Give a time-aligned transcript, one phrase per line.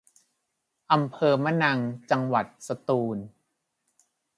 [0.91, 1.79] อำเภอมะนัง
[2.11, 3.17] จังหวัดสตูล